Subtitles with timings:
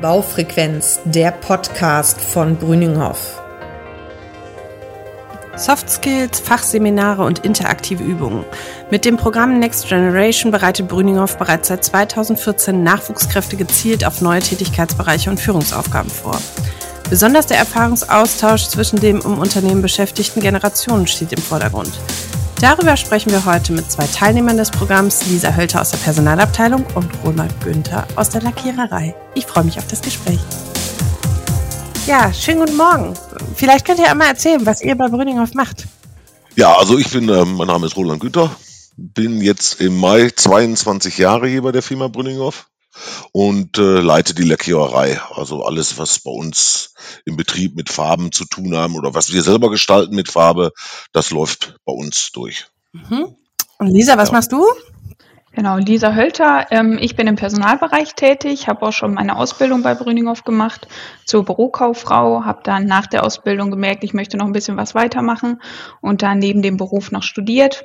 [0.00, 3.38] Baufrequenz, der Podcast von Brüninghoff.
[5.56, 8.46] Soft Skills, Fachseminare und interaktive Übungen.
[8.90, 15.28] Mit dem Programm Next Generation bereitet Brüninghoff bereits seit 2014 Nachwuchskräfte gezielt auf neue Tätigkeitsbereiche
[15.28, 16.40] und Führungsaufgaben vor.
[17.10, 21.92] Besonders der Erfahrungsaustausch zwischen dem im Unternehmen beschäftigten Generationen steht im Vordergrund.
[22.60, 27.08] Darüber sprechen wir heute mit zwei Teilnehmern des Programms, Lisa Hölter aus der Personalabteilung und
[27.24, 29.14] Ronald Günther aus der Lackiererei.
[29.34, 30.38] Ich freue mich auf das Gespräch.
[32.06, 33.14] Ja, schönen guten Morgen.
[33.54, 35.86] Vielleicht könnt ihr einmal erzählen, was ihr bei Brünninghoff macht.
[36.54, 38.50] Ja, also ich bin, äh, mein Name ist Roland Günther,
[38.98, 42.66] bin jetzt im Mai 22 Jahre hier bei der Firma Brünninghoff
[43.32, 45.20] und äh, leite die Lackiererei.
[45.34, 46.94] Also alles, was bei uns
[47.24, 50.72] im Betrieb mit Farben zu tun haben oder was wir selber gestalten mit Farbe,
[51.12, 52.66] das läuft bei uns durch.
[52.92, 53.36] Mhm.
[53.78, 54.34] Und Lisa, was ja.
[54.34, 54.64] machst du?
[55.52, 56.66] Genau, Lisa Hölter.
[56.70, 60.86] Ähm, ich bin im Personalbereich tätig, habe auch schon meine Ausbildung bei Brüninghoff gemacht
[61.24, 65.60] zur Bürokauffrau, habe dann nach der Ausbildung gemerkt, ich möchte noch ein bisschen was weitermachen
[66.00, 67.84] und dann neben dem Beruf noch studiert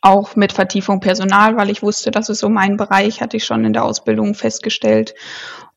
[0.00, 3.64] auch mit Vertiefung Personal, weil ich wusste, das ist so mein Bereich, hatte ich schon
[3.64, 5.14] in der Ausbildung festgestellt.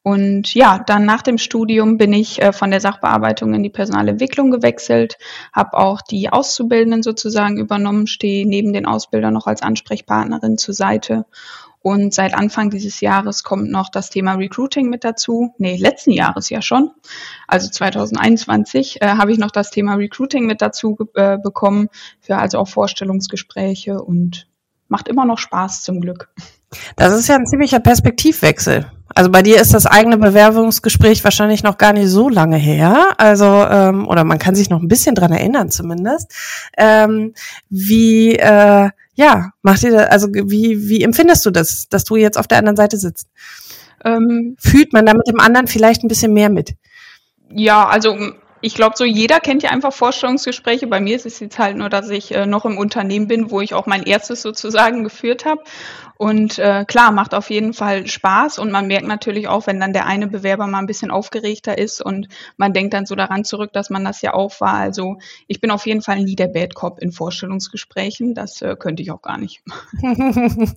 [0.03, 4.49] Und ja, dann nach dem Studium bin ich äh, von der Sachbearbeitung in die Personalentwicklung
[4.49, 5.17] gewechselt,
[5.53, 11.25] habe auch die Auszubildenden sozusagen übernommen, stehe neben den Ausbildern noch als Ansprechpartnerin zur Seite
[11.81, 15.53] und seit Anfang dieses Jahres kommt noch das Thema Recruiting mit dazu.
[15.57, 16.91] Nee, letzten Jahres ja schon.
[17.47, 22.59] Also 2021 äh, habe ich noch das Thema Recruiting mit dazu äh, bekommen für also
[22.59, 24.47] auch Vorstellungsgespräche und
[24.89, 26.29] macht immer noch Spaß zum Glück.
[26.95, 28.85] Das ist ja ein ziemlicher Perspektivwechsel.
[29.13, 33.13] Also bei dir ist das eigene Bewerbungsgespräch wahrscheinlich noch gar nicht so lange her.
[33.17, 36.31] Also, ähm, oder man kann sich noch ein bisschen dran erinnern zumindest.
[36.77, 37.33] Ähm,
[37.69, 42.47] wie, äh, ja, macht ihr, also wie, wie empfindest du das, dass du jetzt auf
[42.47, 43.27] der anderen Seite sitzt?
[44.03, 46.75] Ähm, Fühlt man da mit dem anderen vielleicht ein bisschen mehr mit?
[47.49, 48.17] Ja, also
[48.61, 50.87] ich glaube, so jeder kennt ja einfach Vorstellungsgespräche.
[50.87, 53.59] Bei mir ist es jetzt halt nur, dass ich äh, noch im Unternehmen bin, wo
[53.59, 55.61] ich auch mein erstes sozusagen geführt habe.
[56.21, 59.91] Und äh, klar, macht auf jeden Fall Spaß und man merkt natürlich auch, wenn dann
[59.91, 62.27] der eine Bewerber mal ein bisschen aufgeregter ist und
[62.57, 64.75] man denkt dann so daran zurück, dass man das ja auch war.
[64.75, 65.17] Also
[65.47, 68.35] ich bin auf jeden Fall nie der Bad Cop in Vorstellungsgesprächen.
[68.35, 69.63] Das äh, könnte ich auch gar nicht.
[70.03, 70.75] ähm,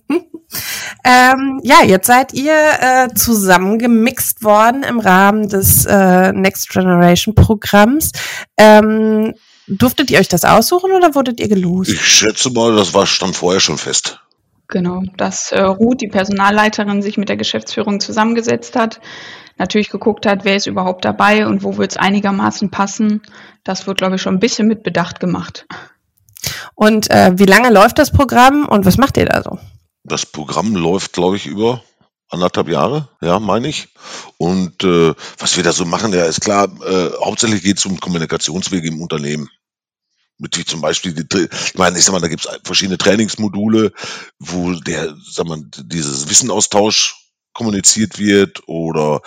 [1.61, 8.13] ja, jetzt seid ihr äh, zusammengemixt worden im Rahmen des äh, Next Generation Programms.
[8.57, 9.35] Ähm,
[9.67, 11.91] durftet ihr euch das aussuchen oder wurdet ihr gelost?
[11.91, 14.21] Ich schätze mal, das war stand vorher schon fest.
[14.67, 18.99] Genau, dass äh, Ruth, die Personalleiterin, sich mit der Geschäftsführung zusammengesetzt hat,
[19.57, 23.21] natürlich geguckt hat, wer ist überhaupt dabei und wo wird es einigermaßen passen.
[23.63, 25.67] Das wird, glaube ich, schon ein bisschen mit Bedacht gemacht.
[26.73, 29.59] Und äh, wie lange läuft das Programm und was macht ihr da so?
[30.03, 31.81] Das Programm läuft, glaube ich, über
[32.29, 33.89] anderthalb Jahre, ja, meine ich.
[34.37, 37.99] Und äh, was wir da so machen, ja, ist klar, äh, hauptsächlich geht es um
[37.99, 39.49] Kommunikationswege im Unternehmen
[40.37, 43.93] mit wie zum Beispiel, die, ich meine, ich sag mal, da gibt es verschiedene Trainingsmodule,
[44.39, 47.15] wo der, sag mal, dieses Wissenaustausch
[47.53, 49.21] kommuniziert wird oder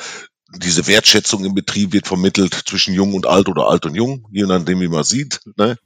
[0.54, 4.44] diese Wertschätzung im Betrieb wird vermittelt zwischen jung und alt oder alt und jung, je
[4.44, 5.40] nachdem, wie man sieht.
[5.56, 5.76] Ne?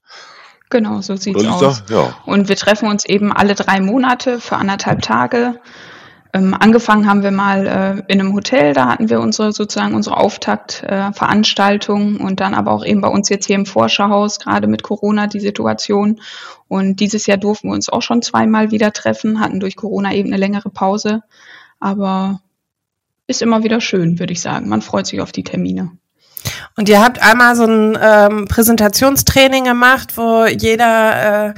[0.70, 1.82] Genau, so sieht es aus.
[1.90, 2.16] Ja.
[2.24, 5.60] Und wir treffen uns eben alle drei Monate für anderthalb Tage
[6.34, 10.16] ähm, angefangen haben wir mal äh, in einem Hotel, da hatten wir unsere sozusagen unsere
[10.16, 14.82] Auftaktveranstaltung äh, und dann aber auch eben bei uns jetzt hier im Forscherhaus, gerade mit
[14.82, 16.22] Corona die Situation.
[16.68, 20.30] Und dieses Jahr durften wir uns auch schon zweimal wieder treffen, hatten durch Corona eben
[20.30, 21.22] eine längere Pause.
[21.80, 22.40] Aber
[23.26, 24.70] ist immer wieder schön, würde ich sagen.
[24.70, 25.90] Man freut sich auf die Termine.
[26.76, 31.54] Und ihr habt einmal so ein ähm, Präsentationstraining gemacht, wo jeder äh,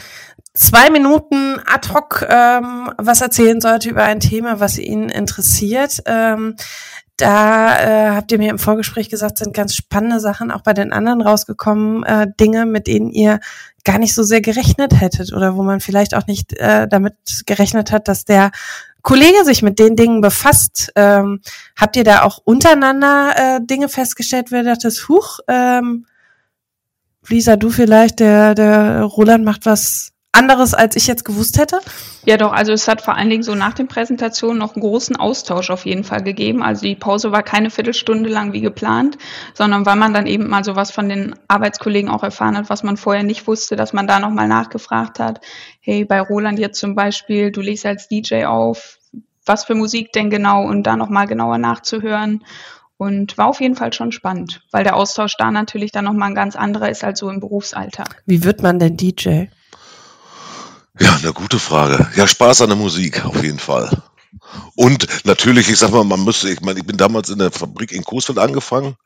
[0.55, 6.03] zwei Minuten ad hoc ähm, was erzählen sollte über ein Thema, was ihn interessiert.
[6.07, 6.57] Ähm,
[7.17, 10.93] da äh, habt ihr mir im Vorgespräch gesagt, sind ganz spannende Sachen auch bei den
[10.93, 13.39] anderen rausgekommen, äh, Dinge, mit denen ihr
[13.85, 17.15] gar nicht so sehr gerechnet hättet oder wo man vielleicht auch nicht äh, damit
[17.47, 18.51] gerechnet hat, dass der
[19.03, 20.91] Kollege sich mit den Dingen befasst.
[20.97, 21.41] Ähm,
[21.77, 26.07] habt ihr da auch untereinander äh, Dinge festgestellt, wer dachtest, huch, ähm,
[27.29, 31.81] Lisa, du vielleicht, der, der Roland macht was anderes, als ich jetzt gewusst hätte?
[32.25, 32.53] Ja, doch.
[32.53, 35.87] Also es hat vor allen Dingen so nach den Präsentationen noch einen großen Austausch auf
[35.87, 36.63] jeden Fall gegeben.
[36.63, 39.19] Also die Pause war keine Viertelstunde lang wie geplant,
[39.55, 42.83] sondern weil man dann eben mal so was von den Arbeitskollegen auch erfahren hat, was
[42.83, 45.41] man vorher nicht wusste, dass man da nochmal nachgefragt hat.
[45.81, 48.99] Hey, bei Roland jetzt zum Beispiel, du legst als DJ auf,
[49.47, 52.45] was für Musik denn genau und da nochmal genauer nachzuhören.
[52.97, 56.35] Und war auf jeden Fall schon spannend, weil der Austausch da natürlich dann nochmal ein
[56.37, 58.23] ganz anderer ist als so im Berufsalltag.
[58.25, 59.47] Wie wird man denn DJ?
[61.01, 62.09] Ja, eine gute Frage.
[62.17, 63.91] Ja, Spaß an der Musik, auf jeden Fall.
[64.77, 67.93] Und natürlich, ich sag mal, man müsste, ich meine, ich bin damals in der Fabrik
[67.93, 68.97] in Coesfeld angefangen,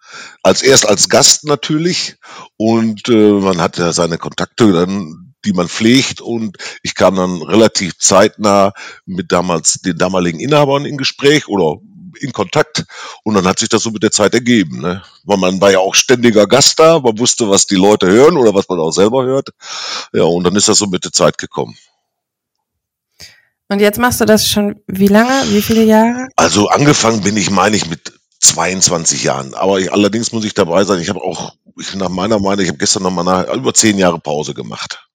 [0.42, 2.16] als erst als Gast natürlich.
[2.56, 6.20] Und äh, man hat ja seine Kontakte dann, die man pflegt.
[6.20, 8.72] Und ich kam dann relativ zeitnah
[9.06, 11.76] mit damals den damaligen Inhabern in Gespräch oder
[12.22, 12.84] in Kontakt
[13.24, 14.80] und dann hat sich das so mit der Zeit ergeben.
[14.80, 15.02] Ne?
[15.24, 18.54] Weil man war ja auch ständiger Gast da, man wusste, was die Leute hören oder
[18.54, 19.50] was man auch selber hört.
[20.12, 21.76] Ja, und dann ist das so mit der Zeit gekommen.
[23.68, 25.32] Und jetzt machst du das schon wie lange?
[25.50, 26.28] Wie viele Jahre?
[26.36, 29.54] Also angefangen bin ich, meine ich, mit 22 Jahren.
[29.54, 32.68] Aber ich, allerdings muss ich dabei sein, ich habe auch, ich, nach meiner Meinung, ich
[32.68, 35.07] habe gestern noch mal nach, über zehn Jahre Pause gemacht.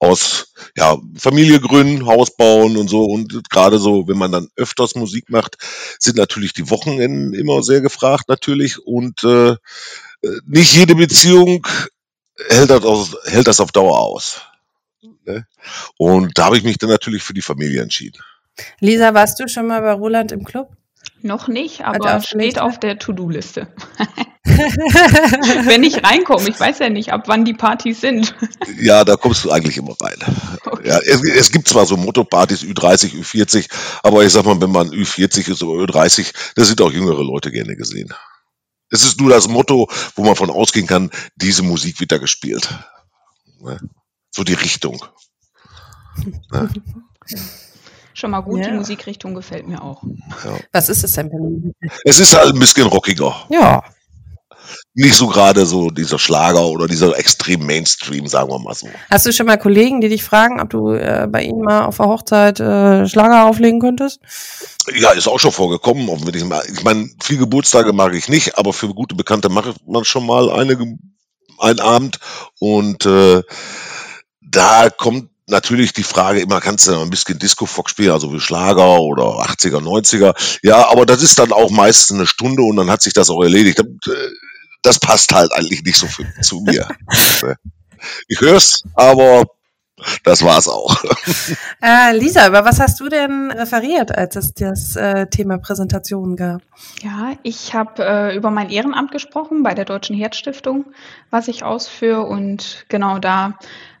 [0.00, 3.04] Aus ja, Familie gründen, Haus bauen und so.
[3.04, 5.56] Und gerade so, wenn man dann öfters Musik macht,
[5.98, 8.78] sind natürlich die Wochenenden immer sehr gefragt natürlich.
[8.86, 9.56] Und äh,
[10.46, 11.66] nicht jede Beziehung
[12.48, 14.42] hält das, aus, hält das auf Dauer aus.
[15.24, 15.46] Ne?
[15.96, 18.20] Und da habe ich mich dann natürlich für die Familie entschieden.
[18.80, 20.70] Lisa, warst du schon mal bei Roland im Club?
[21.20, 23.68] Noch nicht, aber steht auf der To-Do-Liste.
[24.44, 28.34] Wenn ich reinkomme, ich weiß ja nicht, ab wann die Partys sind.
[28.80, 30.16] Ja, da kommst du eigentlich immer rein.
[30.64, 30.88] Okay.
[30.88, 33.68] Ja, es, es, gibt zwar so Motto-Partys, Ü30, Ü40,
[34.02, 37.50] aber ich sag mal, wenn man Ü40 ist oder Ü30, da sind auch jüngere Leute
[37.50, 38.14] gerne gesehen.
[38.90, 42.68] Es ist nur das Motto, wo man von ausgehen kann, diese Musik wird da gespielt.
[43.60, 43.78] Ne?
[44.30, 45.04] So die Richtung.
[48.18, 48.70] Schon mal gut, ja.
[48.70, 50.02] die Musikrichtung gefällt mir auch.
[50.44, 50.58] Ja.
[50.72, 51.72] Was ist es denn?
[52.04, 53.46] Es ist halt ein bisschen rockiger.
[53.48, 53.84] Ja.
[54.94, 58.88] Nicht so gerade so dieser Schlager oder dieser extrem Mainstream, sagen wir mal so.
[59.08, 61.98] Hast du schon mal Kollegen, die dich fragen, ob du äh, bei ihnen mal auf
[61.98, 64.18] der Hochzeit äh, Schlager auflegen könntest?
[64.96, 66.08] Ja, ist auch schon vorgekommen.
[66.34, 70.50] Ich meine, viel Geburtstage mag ich nicht, aber für gute Bekannte mache man schon mal
[70.50, 70.98] eine,
[71.58, 72.18] einen Abend
[72.58, 73.44] und äh,
[74.40, 79.00] da kommt natürlich die Frage immer, kannst du ein bisschen Disco-Fox spielen, also wie Schlager
[79.00, 80.58] oder 80er, 90er.
[80.62, 83.42] Ja, aber das ist dann auch meistens eine Stunde und dann hat sich das auch
[83.42, 83.82] erledigt.
[84.82, 86.88] Das äh, passt halt eigentlich nicht so für, zu mir.
[88.28, 89.44] Ich hör's, aber
[90.24, 90.96] das war's auch.
[91.80, 96.60] Äh, Lisa, über was hast du denn referiert, als es das äh, Thema Präsentation gab?
[97.02, 100.86] Ja, ich habe äh, über mein Ehrenamt gesprochen bei der Deutschen Herzstiftung,
[101.30, 102.22] was ich ausführe.
[102.22, 103.58] Und genau da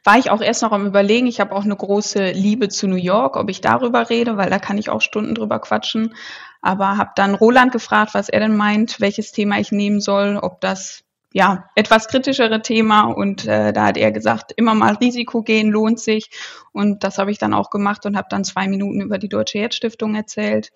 [0.08, 1.26] war ich auch erst noch am Überlegen.
[1.26, 4.58] Ich habe auch eine große Liebe zu New York, ob ich darüber rede, weil da
[4.58, 6.14] kann ich auch Stunden drüber quatschen.
[6.62, 10.62] Aber habe dann Roland gefragt, was er denn meint, welches Thema ich nehmen soll, ob
[10.62, 15.68] das ja, etwas kritischere Thema und äh, da hat er gesagt, immer mal Risiko gehen
[15.68, 16.30] lohnt sich
[16.72, 19.58] und das habe ich dann auch gemacht und habe dann zwei Minuten über die Deutsche
[19.58, 20.72] Herzstiftung erzählt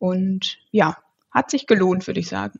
[0.00, 0.96] und ja,
[1.30, 2.58] hat sich gelohnt, würde ich sagen.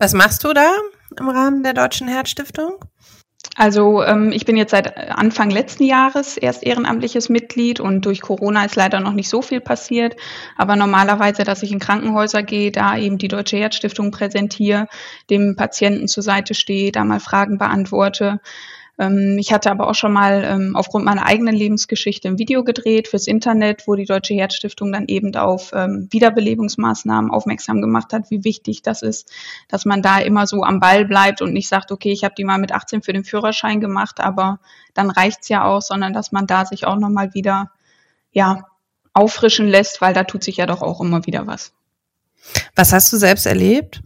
[0.00, 0.68] Was machst du da
[1.16, 2.84] im Rahmen der Deutschen Herzstiftung?
[3.58, 8.64] Also ähm, ich bin jetzt seit Anfang letzten Jahres erst ehrenamtliches Mitglied und durch Corona
[8.64, 10.14] ist leider noch nicht so viel passiert.
[10.56, 14.86] Aber normalerweise, dass ich in Krankenhäuser gehe, da eben die Deutsche Herzstiftung präsentiere,
[15.28, 18.40] dem Patienten zur Seite stehe, da mal Fragen beantworte.
[18.98, 23.08] Ähm, ich hatte aber auch schon mal ähm, aufgrund meiner eigenen Lebensgeschichte ein Video gedreht
[23.08, 28.44] fürs Internet, wo die Deutsche Herzstiftung dann eben auf ähm, Wiederbelebungsmaßnahmen aufmerksam gemacht hat, wie
[28.44, 29.30] wichtig das ist,
[29.68, 32.44] dass man da immer so am Ball bleibt und nicht sagt, okay, ich habe die
[32.44, 34.58] mal mit 18 für den Führerschein gemacht, aber
[34.94, 37.70] dann reicht's ja auch, sondern dass man da sich auch nochmal wieder,
[38.32, 38.64] ja,
[39.14, 41.72] auffrischen lässt, weil da tut sich ja doch auch immer wieder was.
[42.76, 44.00] Was hast du selbst erlebt?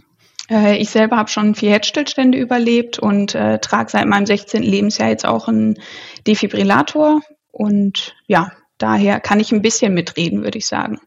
[0.50, 4.62] Äh, ich selber habe schon vier Herzstillstände überlebt und äh, trage seit meinem 16.
[4.62, 5.78] Lebensjahr jetzt auch einen
[6.26, 7.20] Defibrillator.
[7.50, 10.98] Und ja, daher kann ich ein bisschen mitreden, würde ich sagen.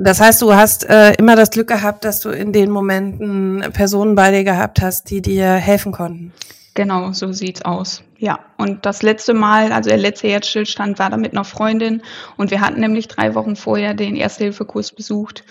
[0.00, 4.14] Das heißt, du hast äh, immer das Glück gehabt, dass du in den Momenten Personen
[4.14, 6.32] bei dir gehabt hast, die dir helfen konnten.
[6.78, 8.04] Genau, so sieht's aus.
[8.18, 12.02] Ja, und das letzte Mal, also der letzte Herzstillstand war da mit einer Freundin
[12.36, 15.42] und wir hatten nämlich drei Wochen vorher den Ersthilfekurs besucht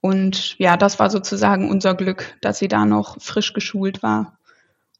[0.00, 4.38] und ja, das war sozusagen unser Glück, dass sie da noch frisch geschult war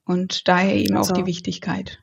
[0.05, 2.01] und daher eben also, auch die Wichtigkeit.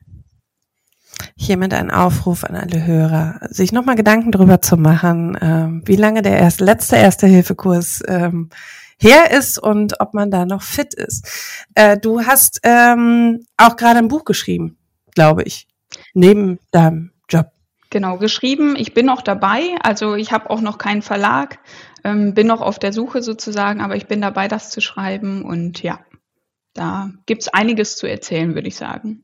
[1.36, 6.22] Hiermit ein Aufruf an alle Hörer, sich nochmal Gedanken darüber zu machen, ähm, wie lange
[6.22, 8.48] der erst, letzte Erste-Hilfe-Kurs ähm,
[8.98, 11.26] her ist und ob man da noch fit ist.
[11.74, 14.78] Äh, du hast ähm, auch gerade ein Buch geschrieben,
[15.14, 15.66] glaube ich,
[16.14, 17.50] neben deinem Job.
[17.90, 18.74] Genau, geschrieben.
[18.76, 19.76] Ich bin noch dabei.
[19.82, 21.58] Also ich habe auch noch keinen Verlag,
[22.02, 25.44] ähm, bin noch auf der Suche sozusagen, aber ich bin dabei, das zu schreiben.
[25.44, 26.00] Und ja,
[26.72, 29.22] da gibt's einiges zu erzählen, würde ich sagen.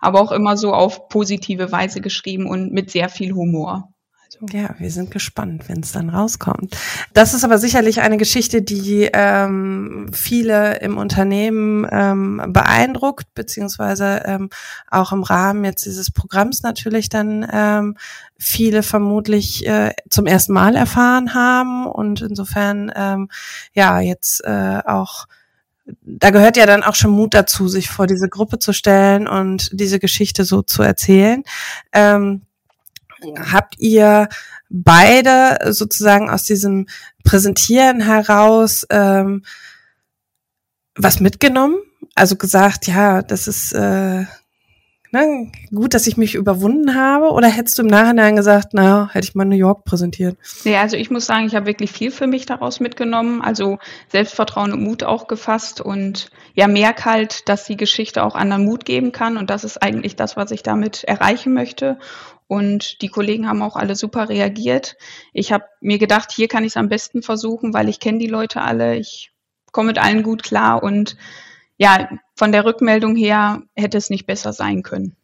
[0.00, 3.92] Aber auch immer so auf positive Weise geschrieben und mit sehr viel Humor.
[4.26, 4.56] Also.
[4.56, 6.76] Ja, wir sind gespannt, wenn es dann rauskommt.
[7.12, 14.50] Das ist aber sicherlich eine Geschichte, die ähm, viele im Unternehmen ähm, beeindruckt, beziehungsweise ähm,
[14.90, 17.96] auch im Rahmen jetzt dieses Programms natürlich dann ähm,
[18.38, 23.30] viele vermutlich äh, zum ersten Mal erfahren haben und insofern ähm,
[23.74, 25.26] ja jetzt äh, auch
[26.02, 29.70] da gehört ja dann auch schon Mut dazu, sich vor diese Gruppe zu stellen und
[29.72, 31.44] diese Geschichte so zu erzählen.
[31.92, 32.42] Ähm,
[33.52, 34.28] habt ihr
[34.68, 36.86] beide sozusagen aus diesem
[37.24, 39.44] Präsentieren heraus ähm,
[40.94, 41.76] was mitgenommen?
[42.14, 44.24] Also gesagt, ja, das ist äh,
[45.16, 47.30] ne, gut, dass ich mich überwunden habe?
[47.30, 50.36] Oder hättest du im Nachhinein gesagt, na, hätte ich mal New York präsentiert?
[50.64, 53.42] Ja, also ich muss sagen, ich habe wirklich viel für mich daraus mitgenommen.
[53.42, 58.64] Also Selbstvertrauen und Mut auch gefasst und ja, merk halt, dass die Geschichte auch anderen
[58.64, 59.36] Mut geben kann.
[59.36, 61.98] Und das ist eigentlich das, was ich damit erreichen möchte.
[62.48, 64.96] Und die Kollegen haben auch alle super reagiert.
[65.32, 68.28] Ich habe mir gedacht, hier kann ich es am besten versuchen, weil ich kenne die
[68.28, 68.96] Leute alle.
[68.96, 69.32] Ich
[69.72, 71.16] komme mit allen gut klar und
[71.76, 75.16] ja, von der Rückmeldung her hätte es nicht besser sein können.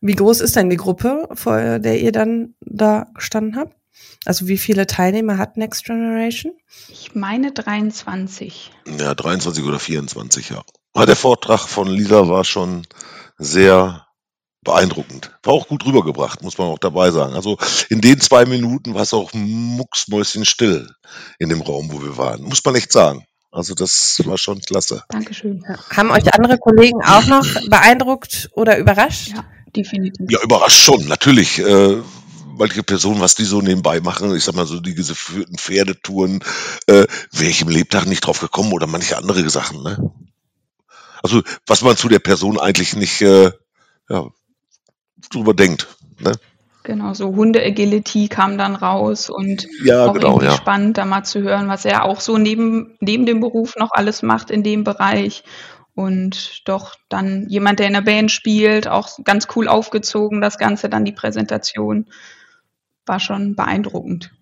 [0.00, 3.76] Wie groß ist denn die Gruppe, vor der ihr dann da gestanden habt?
[4.24, 6.52] Also wie viele Teilnehmer hat Next Generation?
[6.88, 8.70] Ich meine 23.
[8.98, 10.62] Ja, 23 oder 24, ja.
[11.04, 12.86] Der Vortrag von Lisa war schon
[13.36, 14.03] sehr
[14.64, 15.30] beeindruckend.
[15.42, 17.34] War auch gut rübergebracht, muss man auch dabei sagen.
[17.34, 20.90] Also in den zwei Minuten war es auch mucksmäuschenstill
[21.38, 22.42] in dem Raum, wo wir waren.
[22.42, 23.26] Muss man echt sagen.
[23.52, 25.04] Also das war schon klasse.
[25.10, 25.64] Dankeschön.
[25.96, 29.28] Haben euch andere Kollegen auch noch beeindruckt oder überrascht?
[29.28, 29.44] Ja,
[29.76, 30.26] definitiv.
[30.28, 31.60] Ja, überrascht schon, natürlich.
[31.60, 32.02] Äh,
[32.58, 36.42] manche Personen, was die so nebenbei machen, ich sag mal so die geführten Pferdetouren,
[36.86, 39.82] äh, wäre ich im Lebtag nicht drauf gekommen oder manche andere Sachen.
[39.82, 40.12] Ne?
[41.22, 43.52] Also was man zu der Person eigentlich nicht äh,
[44.08, 44.26] ja,
[45.28, 45.96] drüber denkt.
[46.20, 46.32] Ne?
[46.84, 50.52] Genau, so Hunde-Agility kam dann raus und ja, auch genau, irgendwie ja.
[50.52, 54.22] spannend, da mal zu hören, was er auch so neben, neben dem Beruf noch alles
[54.22, 55.44] macht in dem Bereich.
[55.94, 60.90] Und doch dann jemand, der in der Band spielt, auch ganz cool aufgezogen, das Ganze,
[60.90, 62.06] dann die Präsentation,
[63.06, 64.32] war schon beeindruckend.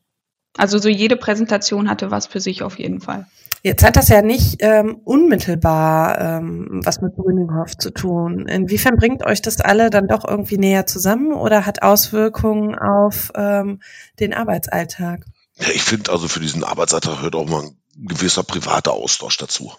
[0.57, 3.27] Also so jede Präsentation hatte was für sich auf jeden Fall.
[3.65, 8.49] Jetzt hat das ja nicht ähm, unmittelbar ähm, was mit Brüninghoff zu tun.
[8.49, 13.81] Inwiefern bringt euch das alle dann doch irgendwie näher zusammen oder hat Auswirkungen auf ähm,
[14.19, 15.27] den Arbeitsalltag?
[15.59, 19.73] Ja, ich finde also für diesen Arbeitsalltag gehört auch mal ein gewisser privater Austausch dazu.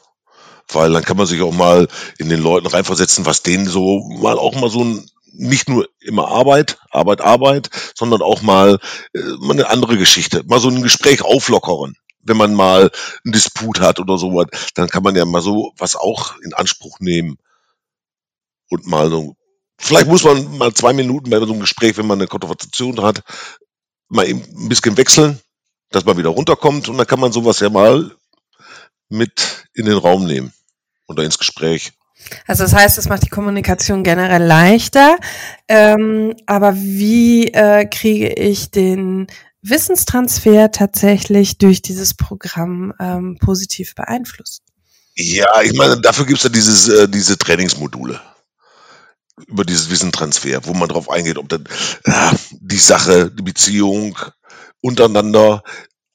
[0.71, 4.39] Weil dann kann man sich auch mal in den Leuten reinversetzen, was denen so mal
[4.39, 8.77] auch mal so ein nicht nur immer Arbeit, Arbeit, Arbeit, sondern auch mal,
[9.13, 12.91] äh, mal eine andere Geschichte, mal so ein Gespräch auflockern wenn man mal
[13.23, 16.99] einen Disput hat oder sowas, dann kann man ja mal so was auch in Anspruch
[16.99, 17.37] nehmen
[18.69, 19.35] und mal so,
[19.77, 23.23] vielleicht muss man mal zwei Minuten bei so einem Gespräch, wenn man eine Konversation hat,
[24.07, 25.39] mal eben ein bisschen wechseln,
[25.91, 28.15] dass man wieder runterkommt und dann kann man sowas ja mal
[29.09, 30.53] mit in den Raum nehmen
[31.07, 31.93] oder ins Gespräch.
[32.47, 35.17] Also das heißt, es macht die Kommunikation generell leichter.
[35.67, 39.27] Ähm, aber wie äh, kriege ich den
[39.63, 44.61] Wissenstransfer tatsächlich durch dieses Programm ähm, positiv beeinflusst?
[45.15, 48.19] Ja, ich meine, dafür gibt es ja dieses, äh, diese Trainingsmodule
[49.47, 51.65] über dieses Wissentransfer, wo man drauf eingeht, ob dann
[52.03, 54.17] äh, die Sache, die Beziehung
[54.81, 55.63] untereinander,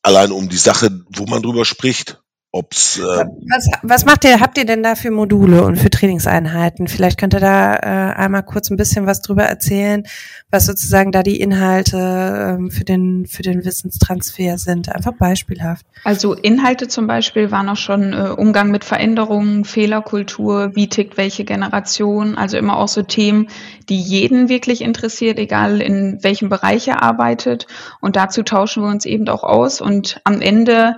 [0.03, 4.57] allein um die Sache, wo man drüber spricht, ob's, äh, was, was macht ihr, habt
[4.57, 6.89] ihr denn da für Module und für Trainingseinheiten?
[6.89, 10.05] Vielleicht könnt ihr da äh, einmal kurz ein bisschen was drüber erzählen,
[10.51, 14.89] was sozusagen da die Inhalte ähm, für, den, für den Wissenstransfer sind.
[14.89, 15.85] Einfach beispielhaft.
[16.05, 21.45] Also Inhalte zum Beispiel waren auch schon äh, Umgang mit Veränderungen, Fehlerkultur, wie tickt welche
[21.45, 23.49] Generation, also immer auch so Themen,
[23.91, 27.67] die jeden wirklich interessiert, egal in welchem Bereich er arbeitet.
[28.01, 30.97] Und dazu tauschen wir uns eben auch aus und am Ende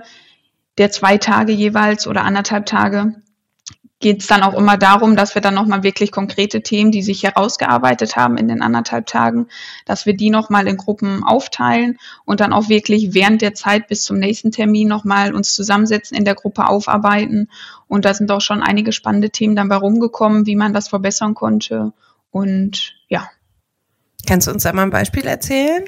[0.81, 3.13] der zwei Tage jeweils oder anderthalb Tage
[3.99, 7.21] geht es dann auch immer darum, dass wir dann nochmal wirklich konkrete Themen, die sich
[7.21, 9.45] herausgearbeitet haben in den anderthalb Tagen,
[9.85, 14.01] dass wir die nochmal in Gruppen aufteilen und dann auch wirklich während der Zeit bis
[14.03, 17.47] zum nächsten Termin nochmal uns zusammensetzen, in der Gruppe aufarbeiten.
[17.87, 21.35] Und da sind auch schon einige spannende Themen dann bei rumgekommen, wie man das verbessern
[21.35, 21.93] konnte.
[22.31, 23.29] Und ja.
[24.27, 25.83] Kannst du uns einmal ein Beispiel erzählen?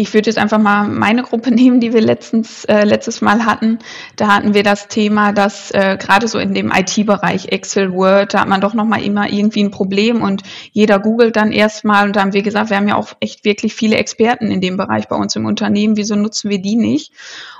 [0.00, 3.78] Ich würde jetzt einfach mal meine Gruppe nehmen, die wir letztens, äh, letztes Mal hatten.
[4.16, 8.40] Da hatten wir das Thema, dass äh, gerade so in dem IT-Bereich, Excel, Word, da
[8.40, 10.42] hat man doch nochmal immer irgendwie ein Problem und
[10.72, 13.74] jeder googelt dann erstmal und da haben wir gesagt, wir haben ja auch echt wirklich
[13.74, 17.12] viele Experten in dem Bereich bei uns im Unternehmen, wieso nutzen wir die nicht?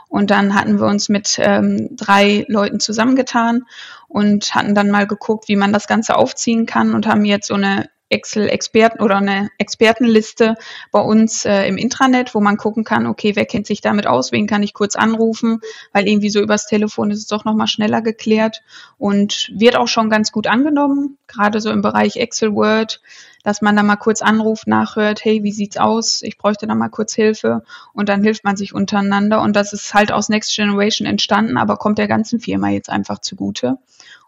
[0.08, 3.66] Und dann hatten wir uns mit ähm, drei Leuten zusammengetan
[4.08, 7.54] und hatten dann mal geguckt, wie man das Ganze aufziehen kann und haben jetzt so
[7.54, 10.56] eine Excel-Experten oder eine Expertenliste
[10.92, 14.32] bei uns äh, im Intranet, wo man gucken kann, okay, wer kennt sich damit aus,
[14.32, 15.60] wen kann ich kurz anrufen,
[15.92, 18.62] weil irgendwie so übers Telefon ist es doch nochmal schneller geklärt
[18.98, 23.00] und wird auch schon ganz gut angenommen, gerade so im Bereich Excel Word
[23.42, 26.22] dass man da mal kurz anruft, nachhört, hey, wie sieht's aus?
[26.22, 27.62] Ich bräuchte da mal kurz Hilfe
[27.92, 31.76] und dann hilft man sich untereinander und das ist halt aus Next Generation entstanden, aber
[31.76, 33.78] kommt der ganzen Firma jetzt einfach zugute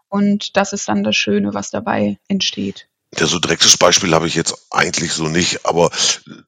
[0.09, 2.87] und das ist dann das Schöne, was dabei entsteht.
[3.17, 5.91] Ja, so direktes Beispiel habe ich jetzt eigentlich so nicht, aber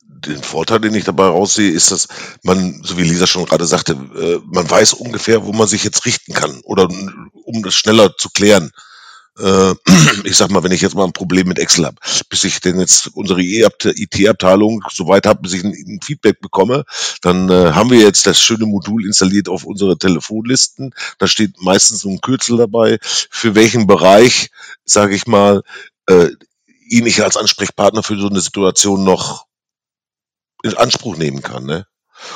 [0.08, 2.08] den Vorteil, den ich dabei raussehe, ist, dass
[2.44, 6.06] man, so wie Lisa schon gerade sagte, äh, man weiß ungefähr, wo man sich jetzt
[6.06, 6.88] richten kann oder
[7.44, 8.72] um das schneller zu klären
[9.40, 9.74] äh,
[10.24, 11.98] ich sag mal, wenn ich jetzt mal ein Problem mit Excel habe,
[12.30, 16.86] bis ich denn jetzt unsere IT-Abteilung so weit habe, bis ich ein, Feedback bekomme,
[17.22, 20.94] dann äh, haben wir jetzt das schöne Modul installiert auf unsere Telefonlisten.
[21.18, 24.50] Da steht meistens so ein Kürzel dabei, für welchen Bereich,
[24.84, 25.64] sage ich mal,
[26.88, 29.46] ihn ich als Ansprechpartner für so eine Situation noch
[30.64, 31.66] in Anspruch nehmen kann.
[31.66, 31.88] Ne?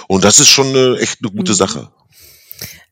[0.07, 1.57] Und das ist schon eine, echt eine gute mhm.
[1.57, 1.91] Sache.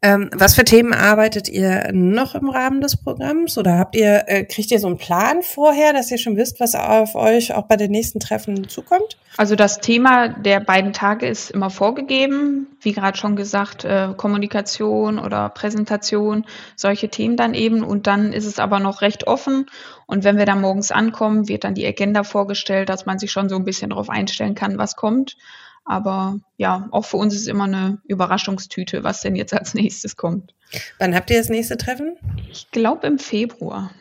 [0.01, 3.57] Ähm, was für Themen arbeitet ihr noch im Rahmen des Programms?
[3.57, 6.75] Oder habt ihr, äh, kriegt ihr so einen Plan vorher, dass ihr schon wisst, was
[6.75, 9.17] auf euch auch bei den nächsten Treffen zukommt?
[9.37, 12.67] Also das Thema der beiden Tage ist immer vorgegeben.
[12.79, 16.45] Wie gerade schon gesagt, äh, Kommunikation oder Präsentation,
[16.75, 17.83] solche Themen dann eben.
[17.83, 19.65] Und dann ist es aber noch recht offen.
[20.05, 23.49] Und wenn wir dann morgens ankommen, wird dann die Agenda vorgestellt, dass man sich schon
[23.49, 25.37] so ein bisschen darauf einstellen kann, was kommt.
[25.87, 30.53] Aber ja, auch für uns ist immer eine Überraschungstüte, was denn jetzt als nächstes kommt.
[30.99, 32.17] Wann habt ihr das nächste Treffen?
[32.51, 33.91] Ich glaube im Februar.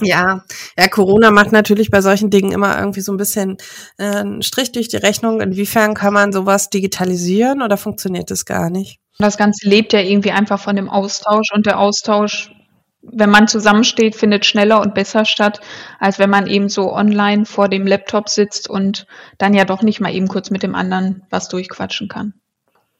[0.00, 0.44] Ja,
[0.78, 3.56] ja, Corona macht natürlich bei solchen Dingen immer irgendwie so ein bisschen
[3.98, 5.40] äh, einen Strich durch die Rechnung.
[5.40, 8.98] Inwiefern kann man sowas digitalisieren oder funktioniert das gar nicht?
[9.18, 12.50] Das Ganze lebt ja irgendwie einfach von dem Austausch und der Austausch
[13.12, 15.60] wenn man zusammensteht, findet schneller und besser statt,
[15.98, 19.06] als wenn man eben so online vor dem Laptop sitzt und
[19.38, 22.34] dann ja doch nicht mal eben kurz mit dem anderen was durchquatschen kann.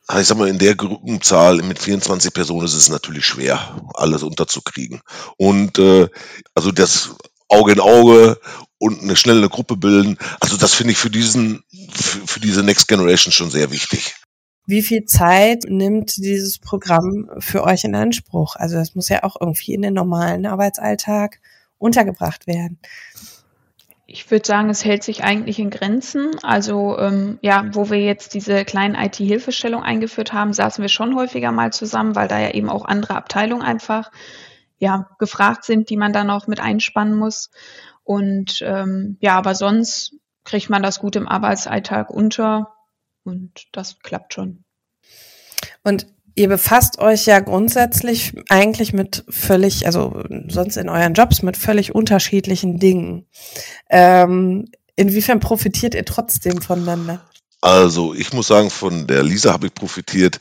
[0.09, 4.23] Ah, ich sag mal, in der Gruppenzahl mit 24 Personen ist es natürlich schwer, alles
[4.23, 5.01] unterzukriegen.
[5.37, 6.09] Und äh,
[6.55, 7.17] also das
[7.49, 8.39] Auge in Auge
[8.79, 12.87] und eine schnelle Gruppe bilden, also das finde ich für diesen, für, für diese Next
[12.87, 14.15] Generation schon sehr wichtig.
[14.67, 18.57] Wie viel Zeit nimmt dieses Programm für euch in Anspruch?
[18.57, 21.39] Also das muss ja auch irgendwie in den normalen Arbeitsalltag
[21.79, 22.79] untergebracht werden.
[24.09, 26.31] Ich würde sagen, es hält sich eigentlich in Grenzen.
[26.43, 31.53] Also ähm, ja, wo wir jetzt diese kleinen IT-Hilfestellung eingeführt haben, saßen wir schon häufiger
[31.53, 34.11] mal zusammen, weil da ja eben auch andere Abteilungen einfach
[34.79, 37.51] ja gefragt sind, die man dann auch mit einspannen muss.
[38.05, 42.76] Und ähm, ja, aber sonst kriegt man das gut im Arbeitsalltag unter.
[43.27, 44.65] Und das klappt schon.
[45.83, 51.57] Und ihr befasst euch ja grundsätzlich eigentlich mit völlig, also sonst in euren Jobs mit
[51.57, 53.27] völlig unterschiedlichen Dingen.
[53.91, 57.21] Ähm, inwiefern profitiert ihr trotzdem voneinander?
[57.61, 60.39] Also ich muss sagen, von der Lisa habe ich profitiert.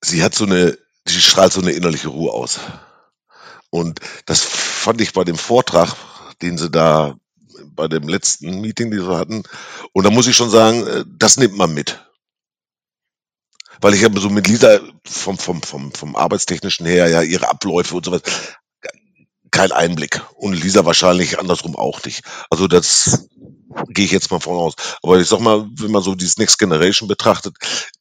[0.00, 2.60] Sie hat so eine, sie strahlt so eine innerliche Ruhe aus.
[3.68, 5.94] Und das fand ich bei dem Vortrag,
[6.40, 7.14] den sie da
[7.80, 9.42] bei dem letzten Meeting, die wir hatten.
[9.94, 12.04] Und da muss ich schon sagen, äh, das nimmt man mit.
[13.80, 17.96] Weil ich habe so mit Lisa vom, vom, vom, vom Arbeitstechnischen her ja ihre Abläufe
[17.96, 18.20] und sowas
[19.50, 20.20] kein Einblick.
[20.34, 22.22] Und Lisa wahrscheinlich andersrum auch nicht.
[22.50, 23.26] Also das
[23.88, 24.74] gehe ich jetzt mal von aus.
[25.02, 27.56] Aber ich sag mal, wenn man so dieses Next Generation betrachtet,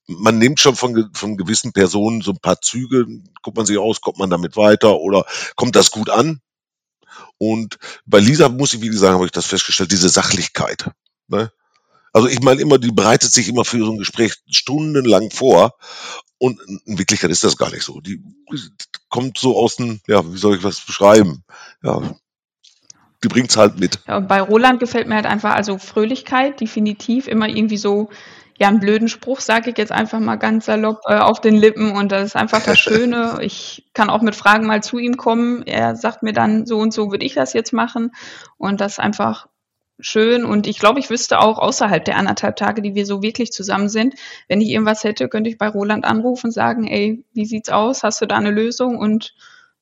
[0.08, 3.06] man nimmt schon von, von gewissen Personen so ein paar Züge,
[3.42, 6.42] guckt man sich aus, kommt man damit weiter oder kommt das gut an?
[7.38, 10.92] Und bei Lisa muss ich, wie gesagt, habe ich das festgestellt, diese Sachlichkeit.
[11.28, 11.52] Ne?
[12.14, 15.76] Also ich meine immer, die bereitet sich immer für so ein Gespräch stundenlang vor.
[16.38, 18.00] Und in Wirklichkeit ist das gar nicht so.
[18.00, 18.24] Die
[19.10, 21.44] kommt so aus dem, ja, wie soll ich was beschreiben?
[21.84, 22.16] Ja,
[23.24, 24.00] die bringt's halt mit.
[24.08, 28.10] Ja, und bei Roland gefällt mir halt einfach, also Fröhlichkeit, definitiv, immer irgendwie so
[28.60, 31.92] ja einen blöden Spruch, sage ich jetzt einfach mal ganz salopp, äh, auf den Lippen.
[31.92, 33.40] Und das ist einfach das Schöne.
[33.42, 35.64] Ich kann auch mit Fragen mal zu ihm kommen.
[35.66, 38.12] Er sagt mir dann, so und so würde ich das jetzt machen.
[38.58, 39.48] Und das ist einfach
[40.00, 40.44] schön.
[40.44, 43.88] Und ich glaube, ich wüsste auch außerhalb der anderthalb Tage, die wir so wirklich zusammen
[43.88, 44.16] sind,
[44.50, 48.04] wenn ich irgendwas hätte, könnte ich bei Roland anrufen und sagen, ey, wie sieht's aus?
[48.04, 48.98] Hast du da eine Lösung?
[48.98, 49.36] Und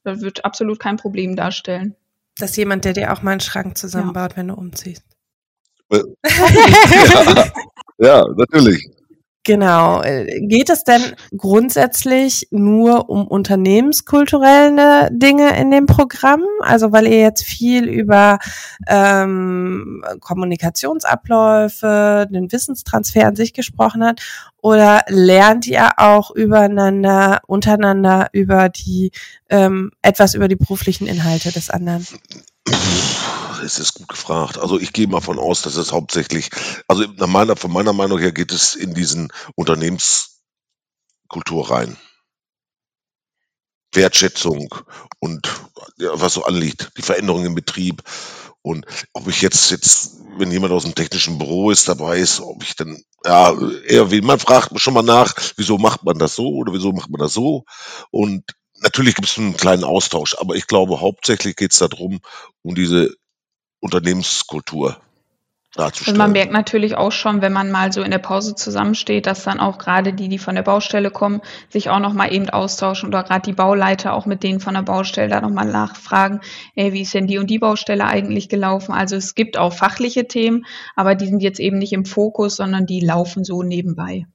[0.04, 1.96] das wird absolut kein Problem darstellen.
[2.38, 4.38] Das ist jemand, der dir auch mal einen Schrank zusammenbaut, ja.
[4.38, 5.04] wenn du umziehst.
[5.92, 6.04] ja.
[7.98, 8.88] Ja, natürlich.
[9.48, 10.04] Genau.
[10.42, 11.02] Geht es denn
[11.38, 16.44] grundsätzlich nur um unternehmenskulturelle Dinge in dem Programm?
[16.60, 18.40] Also weil ihr jetzt viel über
[18.88, 24.22] ähm, Kommunikationsabläufe, den Wissenstransfer an sich gesprochen habt,
[24.62, 29.12] oder lernt ihr auch übereinander, untereinander über die
[29.50, 32.06] ähm, etwas über die beruflichen Inhalte des anderen?
[33.64, 34.58] Es ist gut gefragt.
[34.58, 36.50] Also ich gehe mal von aus, dass es hauptsächlich,
[36.88, 41.98] also nach meiner, von meiner Meinung her geht es in diesen Unternehmenskultur rein.
[43.94, 44.76] Wertschätzung
[45.20, 45.50] und
[45.98, 48.04] ja, was so anliegt, die Veränderung im Betrieb.
[48.62, 52.64] Und ob ich jetzt, jetzt, wenn jemand aus dem technischen Büro ist, dabei ist, ob
[52.64, 53.56] ich dann, ja,
[53.88, 57.10] eher wie, man fragt schon mal nach, wieso macht man das so oder wieso macht
[57.10, 57.64] man das so?
[58.12, 58.44] Und
[58.82, 62.20] natürlich gibt es einen kleinen Austausch, aber ich glaube, hauptsächlich geht es darum,
[62.62, 63.14] um diese
[63.80, 64.98] Unternehmenskultur
[65.78, 66.16] darzustellen.
[66.16, 69.44] Also man merkt natürlich auch schon, wenn man mal so in der Pause zusammensteht, dass
[69.44, 73.24] dann auch gerade die, die von der Baustelle kommen, sich auch nochmal eben austauschen oder
[73.24, 76.42] gerade die Bauleiter auch mit denen von der Baustelle da nochmal nachfragen,
[76.76, 78.94] ey, wie ist denn die und die Baustelle eigentlich gelaufen?
[78.94, 82.86] Also es gibt auch fachliche Themen, aber die sind jetzt eben nicht im Fokus, sondern
[82.86, 84.26] die laufen so nebenbei.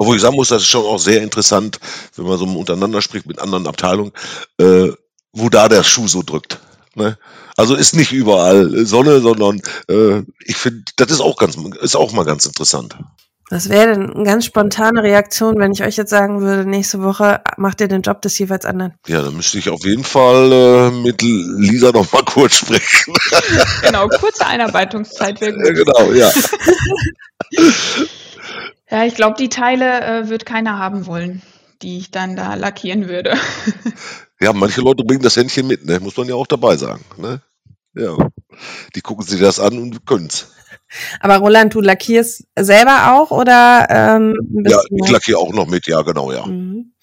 [0.00, 1.78] Obwohl ich sagen muss, das ist schon auch sehr interessant,
[2.16, 4.12] wenn man so untereinander spricht mit anderen Abteilungen,
[4.58, 4.88] äh,
[5.34, 6.58] wo da der Schuh so drückt.
[6.94, 7.18] Ne?
[7.58, 9.60] Also ist nicht überall Sonne, sondern
[9.90, 12.96] äh, ich finde, das ist auch ganz, ist auch mal ganz interessant.
[13.50, 17.82] Das wäre eine ganz spontane Reaktion, wenn ich euch jetzt sagen würde, nächste Woche macht
[17.82, 18.94] ihr den Job des jeweils anderen.
[19.06, 23.12] Ja, dann müsste ich auf jeden Fall äh, mit Lisa noch mal kurz sprechen.
[23.82, 25.66] Genau, kurze Einarbeitungszeit wäre gut.
[25.74, 26.32] Genau, ja.
[28.90, 31.42] ja, ich glaube, die Teile äh, wird keiner haben wollen,
[31.82, 33.34] die ich dann da lackieren würde.
[34.42, 36.00] Ja, manche Leute bringen das Händchen mit, ne?
[36.00, 37.04] muss man ja auch dabei sagen.
[37.18, 37.42] Ne?
[37.94, 38.16] Ja,
[38.94, 40.52] die gucken sich das an und können's.
[41.20, 43.86] Aber Roland, du lackierst selber auch oder?
[43.90, 44.34] Ähm,
[44.66, 46.46] ja, ich lackiere auch noch mit, ja, genau, ja.
[46.46, 46.94] Mhm.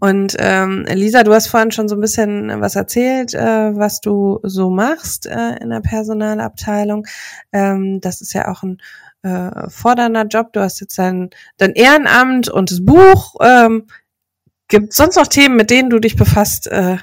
[0.00, 4.40] Und ähm, Lisa, du hast vorhin schon so ein bisschen was erzählt, äh, was du
[4.42, 7.06] so machst äh, in der Personalabteilung.
[7.52, 8.80] Ähm, das ist ja auch ein
[9.22, 10.52] äh, fordernder Job.
[10.52, 13.36] Du hast jetzt dein, dein Ehrenamt und das Buch.
[13.40, 13.86] Ähm,
[14.68, 16.66] Gibt es sonst noch Themen, mit denen du dich befasst?
[16.66, 16.96] Äh,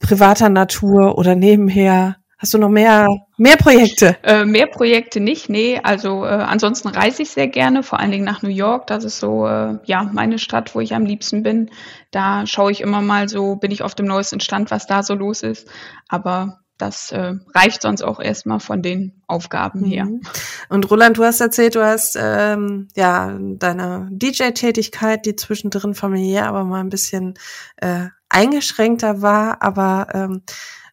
[0.00, 2.16] privater Natur oder nebenher?
[2.38, 4.16] Hast du noch mehr, mehr Projekte?
[4.22, 5.80] Äh, mehr Projekte nicht, nee.
[5.82, 8.86] Also äh, ansonsten reise ich sehr gerne, vor allen Dingen nach New York.
[8.86, 11.70] Das ist so, äh, ja, meine Stadt, wo ich am liebsten bin.
[12.12, 15.14] Da schaue ich immer mal so, bin ich auf dem neuesten Stand, was da so
[15.14, 15.68] los ist.
[16.08, 20.04] Aber das äh, reicht sonst auch erstmal von den Aufgaben her.
[20.04, 20.22] Mhm.
[20.68, 26.64] Und Roland, du hast erzählt, du hast ähm, ja deine DJ-Tätigkeit, die zwischendrin familiär aber
[26.64, 27.34] mal ein bisschen
[27.76, 30.42] äh, eingeschränkter war, aber ähm,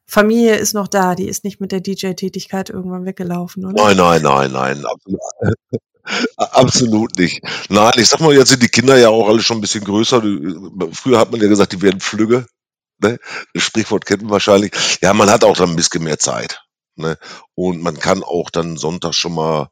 [0.07, 3.83] Familie ist noch da, die ist nicht mit der DJ-Tätigkeit irgendwann weggelaufen, oder?
[3.83, 4.83] Nein, nein, nein, nein.
[4.85, 5.19] Absolut,
[6.37, 7.41] absolut nicht.
[7.69, 10.21] Nein, ich sag mal, jetzt sind die Kinder ja auch alle schon ein bisschen größer.
[10.91, 12.45] Früher hat man ja gesagt, die werden Flügge.
[12.99, 13.19] Ne?
[13.53, 14.71] Das Sprichwort kennt man wahrscheinlich.
[15.01, 16.61] Ja, man hat auch dann ein bisschen mehr Zeit.
[16.95, 17.17] Ne?
[17.55, 19.69] Und man kann auch dann Sonntag schon mal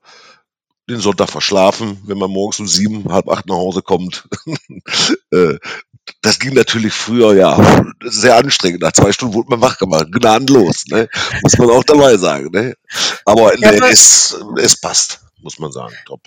[0.89, 4.27] den Sonntag verschlafen, wenn man morgens um sieben, halb acht nach Hause kommt.
[5.31, 5.57] Äh,
[6.21, 8.81] das ging natürlich früher, ja, sehr anstrengend.
[8.81, 11.09] Nach zwei Stunden wurde man wach gemacht, gnadenlos, ne?
[11.41, 12.49] muss man auch dabei sagen.
[12.51, 12.75] Ne?
[13.25, 16.21] Aber ja, es, es passt, muss man sagen, top.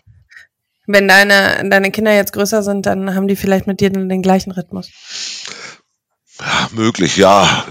[0.86, 4.50] Wenn deine, deine Kinder jetzt größer sind, dann haben die vielleicht mit dir den gleichen
[4.50, 4.90] Rhythmus.
[6.38, 7.64] Ja, möglich, ja.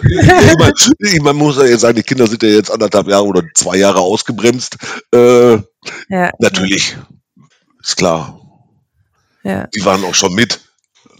[0.99, 3.77] ich man muss ja jetzt sagen, die Kinder sind ja jetzt anderthalb Jahre oder zwei
[3.77, 4.77] Jahre ausgebremst.
[5.13, 5.57] Äh,
[6.09, 6.31] ja.
[6.39, 6.97] Natürlich,
[7.83, 8.39] ist klar.
[9.43, 9.67] Ja.
[9.67, 10.61] Die waren auch schon mit,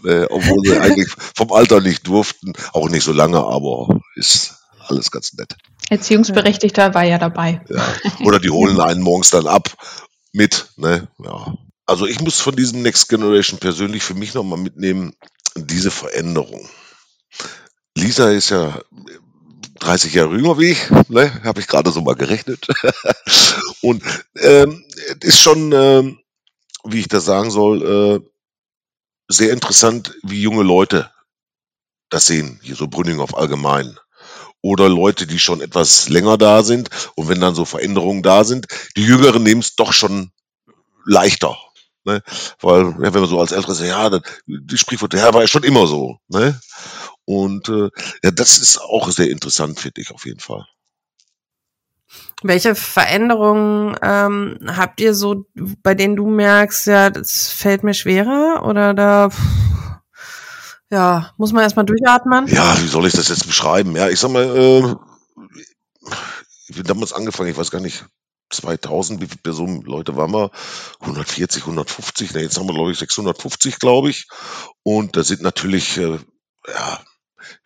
[0.04, 2.52] äh, obwohl sie eigentlich vom Alter nicht durften.
[2.72, 4.56] Auch nicht so lange, aber ist
[4.88, 5.56] alles ganz nett.
[5.88, 7.60] Erziehungsberechtigter war ja dabei.
[7.68, 7.94] Ja.
[8.24, 9.76] Oder die holen einen morgens dann ab
[10.32, 10.68] mit.
[10.76, 11.06] Ne?
[11.22, 11.54] Ja.
[11.86, 15.14] Also ich muss von diesem Next Generation persönlich für mich nochmal mitnehmen,
[15.54, 16.68] diese Veränderung.
[17.96, 18.80] Lisa ist ja
[19.80, 21.42] 30 Jahre jünger wie ich, ne?
[21.44, 22.66] habe ich gerade so mal gerechnet.
[23.82, 24.02] und
[24.36, 24.84] ähm,
[25.20, 26.18] ist schon, ähm,
[26.84, 28.20] wie ich das sagen soll, äh,
[29.28, 31.10] sehr interessant, wie junge Leute
[32.10, 33.98] das sehen, hier so Brünninghoff allgemein.
[34.62, 38.66] Oder Leute, die schon etwas länger da sind und wenn dann so Veränderungen da sind,
[38.96, 40.32] die Jüngeren nehmen es doch schon
[41.04, 41.56] leichter.
[42.04, 42.22] Ne?
[42.60, 45.64] Weil, wenn man so als Ältere sagt, ja, das, die Sprichwörter, ja, war ja schon
[45.64, 46.18] immer so.
[46.28, 46.58] Ne?
[47.26, 47.90] Und äh,
[48.22, 50.64] ja, das ist auch sehr interessant, finde ich auf jeden Fall.
[52.42, 55.46] Welche Veränderungen ähm, habt ihr so,
[55.82, 59.30] bei denen du merkst, ja, das fällt mir schwerer oder da
[60.90, 62.46] ja, muss man erstmal durchatmen?
[62.46, 63.96] Ja, wie soll ich das jetzt beschreiben?
[63.96, 64.94] Ja, ich sag mal, äh,
[66.68, 68.04] ich bin damals angefangen, ich weiß gar nicht,
[68.50, 70.50] 2000, wie viele Personen, Leute waren wir?
[71.00, 74.28] 140, 150, na, jetzt haben wir, glaube ich, 650, glaube ich.
[74.84, 76.18] Und da sind natürlich, äh,
[76.68, 77.00] ja,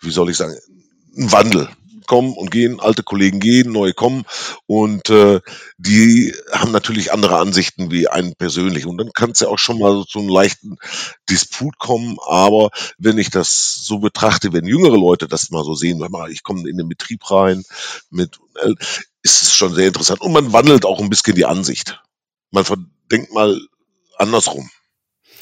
[0.01, 0.57] wie soll ich sagen,
[1.17, 1.69] ein Wandel.
[2.07, 4.25] Kommen und gehen, alte Kollegen gehen, neue kommen.
[4.67, 5.41] Und äh,
[5.79, 8.87] die haben natürlich andere Ansichten wie einen persönlich.
[8.87, 10.77] Und dann kann es ja auch schon mal zu einem leichten
[11.29, 16.05] Disput kommen, aber wenn ich das so betrachte, wenn jüngere Leute das mal so sehen,
[16.31, 17.63] ich komme in den Betrieb rein
[18.11, 18.75] mit, äh,
[19.23, 20.21] ist es schon sehr interessant.
[20.21, 22.03] Und man wandelt auch ein bisschen die Ansicht.
[22.51, 22.65] Man
[23.13, 23.61] denkt mal
[24.17, 24.69] andersrum.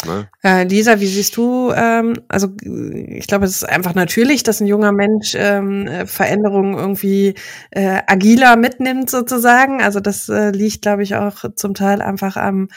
[0.06, 0.28] Ne?
[0.44, 4.68] Äh, Lisa, wie siehst du, ähm, also ich glaube, es ist einfach natürlich, dass ein
[4.68, 7.34] junger Mensch ähm, Veränderungen irgendwie
[7.70, 9.82] äh, agiler mitnimmt sozusagen.
[9.82, 12.68] Also das äh, liegt, glaube ich, auch zum Teil einfach am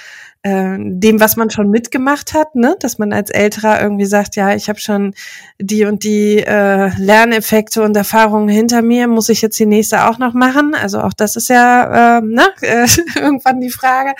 [0.44, 2.76] äh, dem, was man schon mitgemacht hat, ne?
[2.80, 5.14] dass man als Älterer irgendwie sagt, ja, ich habe schon
[5.60, 10.18] die und die äh, Lerneffekte und Erfahrungen hinter mir, muss ich jetzt die nächste auch
[10.18, 10.74] noch machen?
[10.74, 12.48] Also auch das ist ja äh, ne?
[12.62, 14.14] äh, irgendwann die Frage.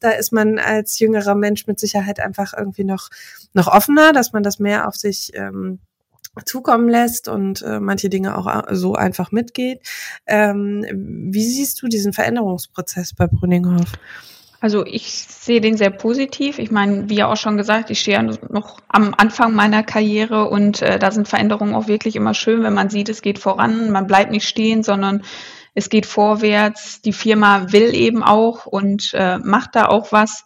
[0.00, 3.08] Da ist man als jüngerer Mensch mit Sicherheit einfach irgendwie noch,
[3.52, 5.78] noch offener, dass man das mehr auf sich ähm,
[6.44, 9.80] zukommen lässt und äh, manche Dinge auch äh, so einfach mitgeht.
[10.26, 10.84] Ähm,
[11.32, 13.92] wie siehst du diesen Veränderungsprozess bei Brünninghoff?
[14.60, 16.58] Also ich sehe den sehr positiv.
[16.58, 20.48] Ich meine, wie ja auch schon gesagt, ich stehe ja noch am Anfang meiner Karriere
[20.48, 23.90] und äh, da sind Veränderungen auch wirklich immer schön, wenn man sieht, es geht voran,
[23.90, 25.22] man bleibt nicht stehen, sondern
[25.74, 27.02] es geht vorwärts.
[27.02, 30.42] Die Firma will eben auch und äh, macht da auch was.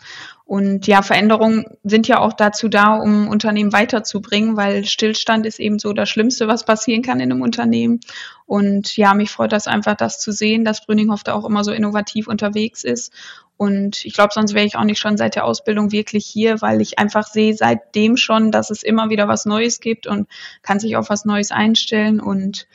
[0.53, 5.79] Und ja, Veränderungen sind ja auch dazu da, um Unternehmen weiterzubringen, weil Stillstand ist eben
[5.79, 8.01] so das Schlimmste, was passieren kann in einem Unternehmen.
[8.45, 11.73] Und ja, mich freut das einfach, das zu sehen, dass Brüninghoff da auch immer so
[11.73, 13.15] innovativ unterwegs ist.
[13.57, 16.83] Und ich glaube, sonst wäre ich auch nicht schon seit der Ausbildung wirklich hier, weil
[16.83, 20.29] ich einfach sehe seitdem schon, dass es immer wieder was Neues gibt und
[20.61, 22.21] kann sich auf was Neues einstellen.
[22.21, 22.67] Und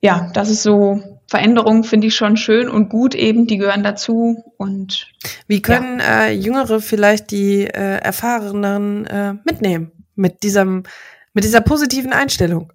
[0.00, 4.42] ja, das ist so Veränderungen finde ich schon schön und gut eben, die gehören dazu
[4.56, 5.06] und
[5.46, 6.24] wie können ja.
[6.24, 10.82] äh, Jüngere vielleicht die äh, Erfahreneren äh, mitnehmen mit diesem
[11.32, 12.72] mit dieser positiven Einstellung?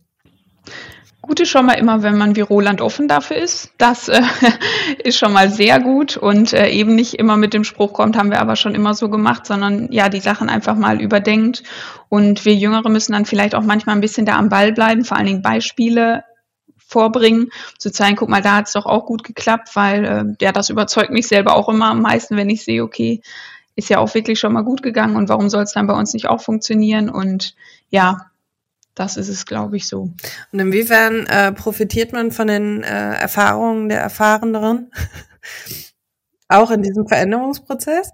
[1.21, 3.71] Gut ist schon mal immer, wenn man wie Roland offen dafür ist.
[3.77, 4.21] Das äh,
[5.03, 8.31] ist schon mal sehr gut und äh, eben nicht immer mit dem Spruch kommt, haben
[8.31, 11.63] wir aber schon immer so gemacht, sondern ja, die Sachen einfach mal überdenkt.
[12.07, 15.17] Und wir Jüngere müssen dann vielleicht auch manchmal ein bisschen da am Ball bleiben, vor
[15.17, 16.23] allen Dingen Beispiele
[16.87, 20.51] vorbringen, zu zeigen, guck mal, da hat es doch auch gut geklappt, weil äh, ja,
[20.51, 23.21] das überzeugt mich selber auch immer am meisten, wenn ich sehe, okay,
[23.75, 26.13] ist ja auch wirklich schon mal gut gegangen und warum soll es dann bei uns
[26.13, 27.09] nicht auch funktionieren?
[27.09, 27.55] Und
[27.89, 28.31] ja,
[28.93, 30.13] das ist es, glaube ich, so.
[30.51, 34.91] Und inwiefern äh, profitiert man von den äh, Erfahrungen der Erfahreneren?
[36.47, 38.11] auch in diesem Veränderungsprozess?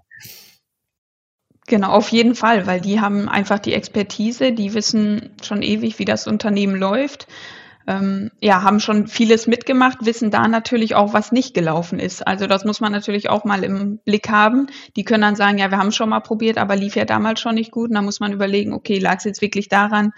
[1.68, 6.04] Genau, auf jeden Fall, weil die haben einfach die Expertise, die wissen schon ewig, wie
[6.04, 7.28] das Unternehmen läuft
[7.86, 12.26] ähm, ja, haben schon vieles mitgemacht, wissen da natürlich auch, was nicht gelaufen ist.
[12.26, 14.68] Also das muss man natürlich auch mal im Blick haben.
[14.96, 17.54] Die können dann sagen, ja, wir haben schon mal probiert, aber lief ja damals schon
[17.54, 17.90] nicht gut.
[17.90, 20.12] Und da muss man überlegen, okay, lag es jetzt wirklich daran,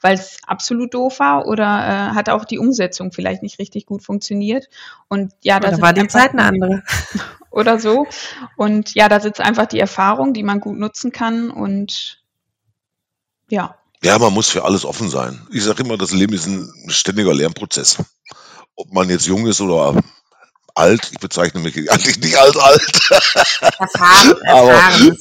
[0.00, 4.02] weil es absolut doof war oder äh, hat auch die Umsetzung vielleicht nicht richtig gut
[4.02, 4.68] funktioniert.
[5.08, 6.82] Und ja, da war die Zeit eine andere.
[7.50, 8.06] Oder so.
[8.56, 12.22] Und ja, da sitzt einfach die Erfahrung, die man gut nutzen kann und
[13.50, 15.46] ja, ja, man muss für alles offen sein.
[15.52, 17.98] Ich sage immer, das Leben ist ein ständiger Lernprozess.
[18.76, 20.00] Ob man jetzt jung ist oder
[20.78, 23.10] alt, ich bezeichne mich eigentlich nicht als alt.
[23.10, 25.16] Erfahren, erfahren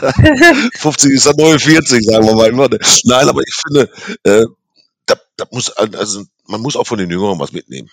[0.00, 2.78] aber 50 ist dann 49, sagen wir mal.
[3.04, 3.90] Nein, aber ich finde,
[4.24, 4.46] äh,
[5.06, 7.90] da, da muss, also man muss auch von den Jüngeren was mitnehmen.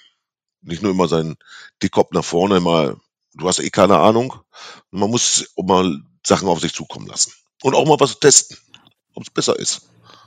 [0.62, 1.36] Nicht nur immer seinen
[1.84, 2.96] Dickkopf nach vorne, mal,
[3.34, 4.34] du hast eh keine Ahnung.
[4.92, 7.34] Man muss auch mal Sachen auf sich zukommen lassen.
[7.62, 8.58] Und auch mal was testen,
[9.14, 9.82] ob es besser ist.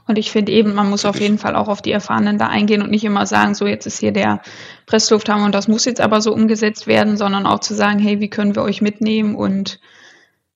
[0.09, 2.81] Und ich finde eben, man muss auf jeden Fall auch auf die Erfahrenen da eingehen
[2.81, 4.41] und nicht immer sagen, so jetzt ist hier der
[4.87, 8.31] Presslufthammer und das muss jetzt aber so umgesetzt werden, sondern auch zu sagen, hey, wie
[8.31, 9.81] können wir euch mitnehmen und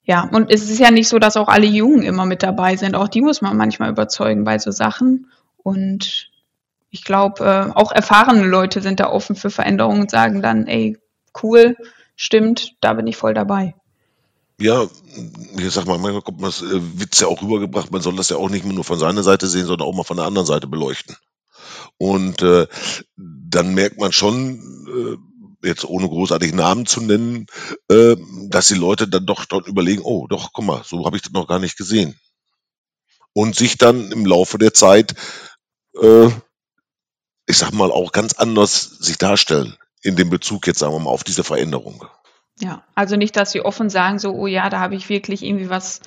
[0.05, 2.97] ja, und es ist ja nicht so, dass auch alle Jungen immer mit dabei sind.
[2.97, 5.31] Auch die muss man manchmal überzeugen bei so Sachen.
[5.59, 6.31] Und
[6.91, 10.99] ich glaube, äh, auch erfahrene Leute sind da offen für Veränderungen und sagen dann, ey,
[11.43, 11.77] cool,
[12.17, 13.75] stimmt, da bin ich voll dabei.
[14.61, 14.89] Ja,
[15.59, 18.29] ich sag mal, manchmal kommt man das äh, Witz ja auch rübergebracht, man soll das
[18.29, 20.67] ja auch nicht nur von seiner Seite sehen, sondern auch mal von der anderen Seite
[20.67, 21.17] beleuchten.
[21.99, 22.67] Und äh,
[23.17, 25.19] dann merkt man schon,
[25.63, 27.47] äh, jetzt ohne großartig Namen zu nennen,
[27.89, 28.17] äh,
[28.49, 31.33] dass die Leute dann doch dort überlegen, oh, doch, guck mal, so habe ich das
[31.33, 32.19] noch gar nicht gesehen.
[33.33, 35.15] Und sich dann im Laufe der Zeit,
[36.01, 36.29] äh,
[37.47, 41.11] ich sag mal, auch ganz anders sich darstellen in dem Bezug jetzt, sagen wir mal,
[41.11, 42.05] auf diese Veränderung.
[42.61, 45.71] Ja, also nicht, dass sie offen sagen, so, oh ja, da habe ich wirklich irgendwie
[45.71, 46.01] was,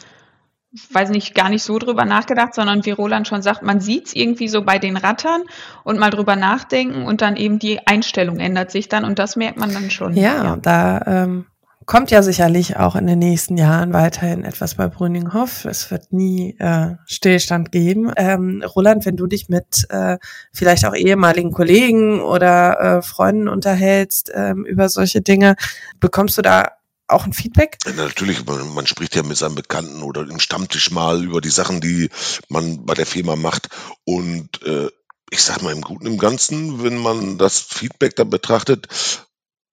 [0.92, 4.16] weiß nicht, gar nicht so drüber nachgedacht, sondern wie Roland schon sagt, man sieht es
[4.16, 5.44] irgendwie so bei den Rattern
[5.84, 9.58] und mal drüber nachdenken und dann eben die Einstellung ändert sich dann und das merkt
[9.58, 10.16] man dann schon.
[10.16, 10.56] Ja, ja.
[10.58, 11.46] da ähm,
[11.86, 15.66] kommt ja sicherlich auch in den nächsten Jahren weiterhin etwas bei Brüninghoff.
[15.66, 18.12] Es wird nie äh, Stillstand geben.
[18.16, 20.18] Ähm, Roland, wenn du dich mit äh,
[20.52, 25.56] vielleicht auch ehemaligen Kollegen oder äh, Freunden unterhältst ähm, über solche Dinge,
[26.00, 26.72] bekommst du da
[27.08, 27.78] auch ein Feedback?
[27.96, 31.82] Natürlich, man, man, spricht ja mit seinen Bekannten oder im Stammtisch mal über die Sachen,
[31.82, 32.10] die
[32.50, 33.70] man bei der Firma macht.
[34.06, 34.90] Und äh,
[35.30, 38.88] ich sag mal im Guten im Ganzen, wenn man das Feedback dann betrachtet,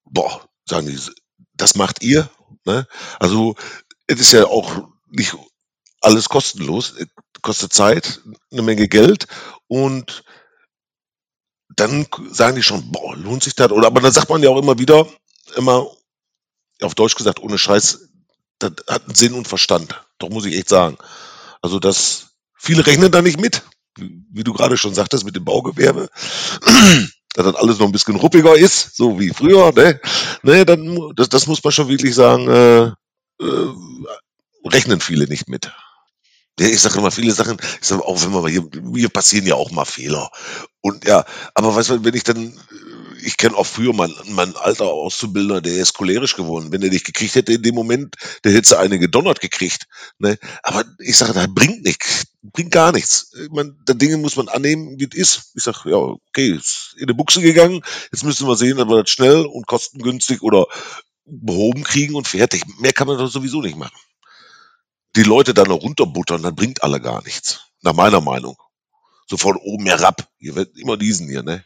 [0.04, 0.98] boah, sagen die,
[1.54, 2.30] das macht ihr.
[2.64, 2.86] Ne?
[3.18, 3.54] Also
[4.06, 5.36] es ist ja auch nicht
[6.00, 7.06] alles kostenlos, es
[7.42, 9.26] kostet Zeit, eine Menge Geld
[9.68, 10.24] und
[11.76, 13.70] dann sagen die schon, boah, lohnt sich das?
[13.70, 15.06] Oder aber dann sagt man ja auch immer wieder,
[15.56, 15.88] immer
[16.80, 18.08] auf Deutsch gesagt, ohne Scheiß,
[18.58, 20.04] das hat einen Sinn und Verstand.
[20.18, 20.98] Doch muss ich echt sagen.
[21.60, 23.62] Also das, viele rechnen da nicht mit,
[23.96, 26.08] wie du gerade schon sagtest, mit dem Baugewerbe,
[27.34, 30.00] dass das alles noch ein bisschen ruppiger ist, so wie früher, ne?
[30.42, 32.82] Ne, dann, das, das muss man schon wirklich sagen, äh,
[33.44, 33.74] äh,
[34.64, 35.70] rechnen viele nicht mit.
[36.58, 39.54] Ja, ich sage immer viele Sachen, ich sage auch, wenn man hier, hier passieren ja
[39.54, 40.30] auch mal Fehler.
[40.82, 42.52] Und ja, aber weißt du, wenn ich dann
[43.22, 46.72] ich kenne auch früher mein, mein alter Auszubildender, der ist cholerisch geworden.
[46.72, 49.86] Wenn er dich gekriegt hätte in dem Moment, der hätte eine gedonnert gekriegt.
[50.18, 50.38] Ne?
[50.62, 53.32] Aber ich sage, das bringt nichts, bringt gar nichts.
[53.34, 55.52] Ich meine, der Dinge muss man annehmen, wie es ist.
[55.54, 57.82] Ich sage, ja, okay, ist in die Buchse gegangen.
[58.12, 60.66] Jetzt müssen wir sehen, ob wir das schnell und kostengünstig oder
[61.24, 62.64] behoben kriegen und fertig.
[62.78, 63.96] Mehr kann man doch sowieso nicht machen.
[65.16, 67.60] Die Leute dann noch runterbuttern, dann bringt alle gar nichts.
[67.82, 68.56] Nach meiner Meinung.
[69.26, 70.28] So von oben herab.
[70.38, 71.64] Ihr werdet immer diesen hier, ne?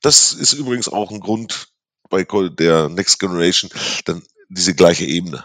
[0.00, 1.68] Das ist übrigens auch ein Grund
[2.08, 3.70] bei der Next Generation,
[4.04, 5.44] dann diese gleiche Ebene.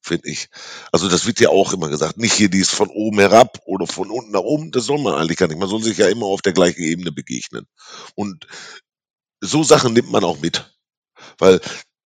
[0.00, 0.48] Finde ich.
[0.90, 2.16] Also das wird ja auch immer gesagt.
[2.16, 4.70] Nicht hier dies von oben herab oder von unten nach oben.
[4.70, 5.58] Das soll man eigentlich gar nicht.
[5.58, 7.66] Man soll sich ja immer auf der gleichen Ebene begegnen.
[8.14, 8.46] Und
[9.40, 10.74] so Sachen nimmt man auch mit.
[11.36, 11.60] Weil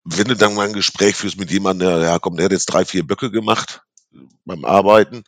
[0.04, 2.66] wenn du dann mal ein Gespräch führst mit jemandem, der, ja komm, der hat jetzt
[2.66, 3.82] drei, vier Böcke gemacht
[4.44, 5.24] beim Arbeiten,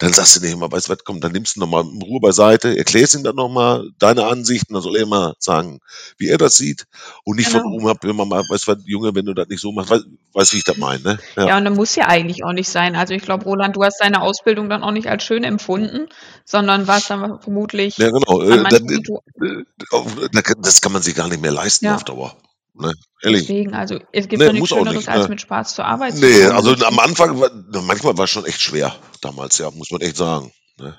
[0.00, 2.20] dann sagst du nicht immer, weißt du was, komm, dann nimmst du nochmal in Ruhe
[2.20, 5.80] beiseite, erklärst ihm dann nochmal deine Ansichten, dann soll er mal sagen,
[6.16, 6.86] wie er das sieht
[7.22, 7.64] und nicht genau.
[7.64, 9.72] von oben ab, wenn man mal, weißt du was, Junge, wenn du das nicht so
[9.72, 11.18] machst, weißt, weißt wie ich das meine, ne?
[11.36, 11.48] Ja.
[11.48, 12.96] ja, und dann muss ja eigentlich auch nicht sein.
[12.96, 16.08] Also ich glaube, Roland, du hast deine Ausbildung dann auch nicht als schön empfunden,
[16.46, 17.98] sondern warst dann vermutlich.
[17.98, 18.40] Ja, genau.
[18.40, 21.96] Äh, dann, äh, das kann man sich gar nicht mehr leisten ja.
[21.96, 22.34] auf Dauer.
[22.74, 22.92] Ne?
[23.22, 23.42] Ehrlich.
[23.42, 25.28] Deswegen, also es gibt nee, doch nichts Schöneres, nicht, als ne?
[25.28, 26.56] mit Spaß zur Arbeit nee, zu kommen.
[26.56, 27.50] also am Anfang, war,
[27.82, 30.52] manchmal war es schon echt schwer, damals, ja, muss man echt sagen.
[30.78, 30.98] Ne?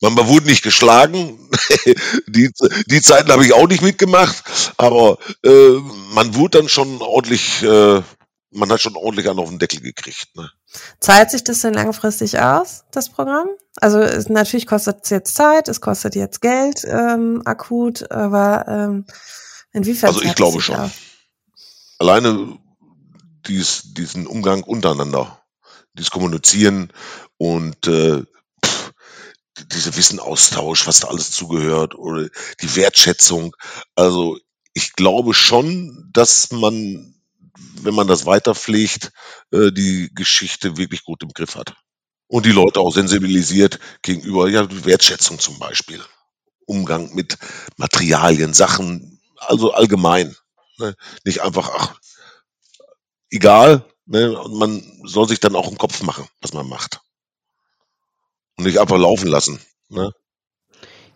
[0.00, 1.50] Man, man wurde nicht geschlagen,
[2.26, 2.50] die,
[2.86, 4.44] die Zeiten habe ich auch nicht mitgemacht,
[4.76, 5.78] aber äh,
[6.12, 8.02] man wurde dann schon ordentlich, äh,
[8.50, 10.28] man hat schon ordentlich an auf den Deckel gekriegt.
[10.36, 10.50] Ne?
[11.00, 13.48] Zahlt sich das denn langfristig aus, das Programm?
[13.76, 19.06] Also es, natürlich kostet es jetzt Zeit, es kostet jetzt Geld ähm, akut, aber ähm,
[19.74, 20.08] Inwiefern?
[20.08, 20.76] Also ich glaube schon.
[20.76, 20.92] Auf?
[21.98, 22.58] Alleine
[23.46, 25.42] dies, diesen Umgang untereinander,
[25.92, 26.92] dieses Kommunizieren
[27.36, 28.22] und äh,
[28.64, 28.92] pff,
[29.72, 32.28] diese Wissenaustausch, was da alles zugehört oder
[32.60, 33.54] die Wertschätzung.
[33.96, 34.38] Also
[34.72, 37.14] ich glaube schon, dass man,
[37.82, 39.12] wenn man das weiterpflegt,
[39.52, 41.74] äh, die Geschichte wirklich gut im Griff hat.
[42.28, 46.02] Und die Leute auch sensibilisiert gegenüber, ja, Wertschätzung zum Beispiel.
[46.66, 47.36] Umgang mit
[47.76, 50.34] Materialien, Sachen, also allgemein.
[50.78, 50.94] Ne?
[51.24, 52.00] Nicht einfach, ach,
[53.30, 53.84] egal.
[54.06, 54.38] Ne?
[54.38, 57.00] Und man soll sich dann auch im Kopf machen, was man macht.
[58.56, 59.60] Und nicht einfach laufen lassen.
[59.88, 60.12] Ne?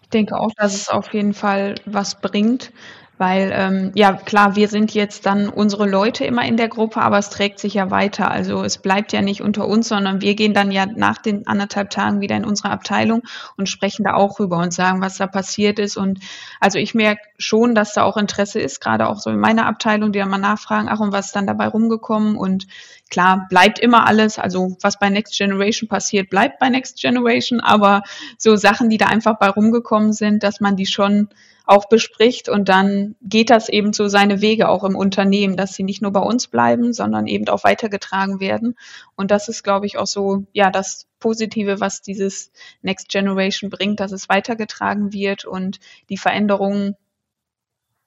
[0.03, 2.73] Ich denke auch, dass es auf jeden Fall was bringt,
[3.19, 7.19] weil, ähm, ja, klar, wir sind jetzt dann unsere Leute immer in der Gruppe, aber
[7.19, 8.31] es trägt sich ja weiter.
[8.31, 11.91] Also es bleibt ja nicht unter uns, sondern wir gehen dann ja nach den anderthalb
[11.91, 13.23] Tagen wieder in unsere Abteilung
[13.57, 15.97] und sprechen da auch rüber und sagen, was da passiert ist.
[15.97, 16.21] Und
[16.61, 20.13] also ich merke schon, dass da auch Interesse ist, gerade auch so in meiner Abteilung,
[20.13, 22.37] die dann mal nachfragen, ach, und was ist dann dabei rumgekommen?
[22.37, 22.69] Und
[23.11, 24.39] klar, bleibt immer alles.
[24.39, 27.59] Also was bei Next Generation passiert, bleibt bei Next Generation.
[27.59, 28.03] Aber
[28.37, 31.29] so Sachen, die da einfach bei rumgekommen sind, dass man die schon
[31.69, 35.83] auch bespricht und dann geht das eben so seine Wege auch im Unternehmen, dass sie
[35.83, 38.75] nicht nur bei uns bleiben, sondern eben auch weitergetragen werden.
[39.17, 44.01] Und das ist, glaube ich, auch so, ja, das Positive, was dieses Next Generation bringt,
[44.01, 45.79] dass es weitergetragen wird und
[46.09, 46.97] die Veränderungen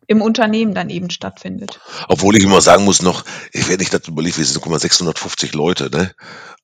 [0.07, 1.79] im Unternehmen dann eben stattfindet.
[2.07, 5.91] Obwohl ich immer sagen muss noch, ich werde nicht dazu überlegt, wir sind 650 Leute,
[5.91, 6.11] ne?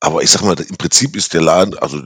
[0.00, 2.02] Aber ich sag mal, im Prinzip ist der Laden, also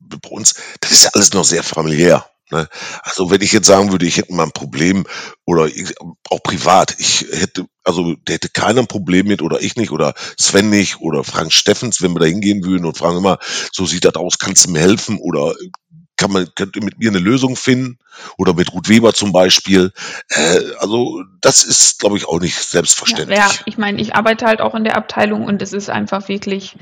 [0.00, 2.26] bei uns, das ist ja alles noch sehr familiär.
[2.50, 2.68] Ne?
[3.02, 5.04] Also wenn ich jetzt sagen würde, ich hätte mal ein Problem
[5.44, 5.94] oder ich,
[6.30, 10.14] auch privat, ich hätte, also der hätte keiner ein Problem mit oder ich nicht oder
[10.38, 13.38] Sven nicht oder Frank Steffens, wenn wir da hingehen würden und fragen immer,
[13.72, 15.54] so sieht das aus, kannst du mir helfen oder
[16.18, 17.98] kann man könnt ihr mit mir eine Lösung finden
[18.36, 19.92] oder mit Ruth Weber zum Beispiel.
[20.30, 23.38] Äh, also das ist, glaube ich, auch nicht selbstverständlich.
[23.38, 26.28] Ja, ja ich meine, ich arbeite halt auch in der Abteilung und es ist einfach
[26.28, 26.76] wirklich,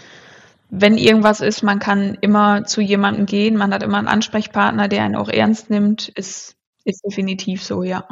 [0.80, 5.02] wenn irgendwas ist, man kann immer zu jemandem gehen, man hat immer einen Ansprechpartner, der
[5.04, 8.06] einen auch ernst nimmt, ist, ist definitiv so, ja.